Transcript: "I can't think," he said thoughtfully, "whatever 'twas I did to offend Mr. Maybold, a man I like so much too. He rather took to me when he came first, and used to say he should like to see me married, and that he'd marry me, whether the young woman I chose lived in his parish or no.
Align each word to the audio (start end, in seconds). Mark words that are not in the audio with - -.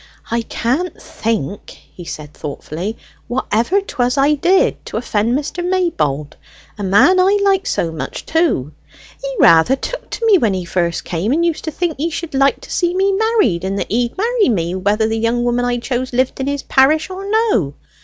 "I 0.31 0.41
can't 0.41 0.99
think," 0.99 1.69
he 1.69 2.05
said 2.05 2.33
thoughtfully, 2.33 2.97
"whatever 3.27 3.81
'twas 3.81 4.17
I 4.17 4.33
did 4.33 4.83
to 4.87 4.97
offend 4.97 5.37
Mr. 5.37 5.63
Maybold, 5.63 6.37
a 6.75 6.81
man 6.81 7.19
I 7.19 7.37
like 7.45 7.67
so 7.67 7.91
much 7.91 8.25
too. 8.25 8.71
He 9.23 9.35
rather 9.39 9.75
took 9.75 10.09
to 10.09 10.25
me 10.25 10.39
when 10.39 10.55
he 10.55 10.61
came 10.61 10.71
first, 10.71 11.13
and 11.13 11.45
used 11.45 11.65
to 11.65 11.71
say 11.71 11.91
he 11.99 12.09
should 12.09 12.33
like 12.33 12.61
to 12.61 12.71
see 12.71 12.95
me 12.95 13.11
married, 13.11 13.63
and 13.63 13.77
that 13.77 13.91
he'd 13.91 14.17
marry 14.17 14.49
me, 14.49 14.73
whether 14.73 15.07
the 15.07 15.19
young 15.19 15.43
woman 15.43 15.65
I 15.65 15.77
chose 15.77 16.13
lived 16.13 16.39
in 16.39 16.47
his 16.47 16.63
parish 16.63 17.11
or 17.11 17.29
no. 17.29 17.75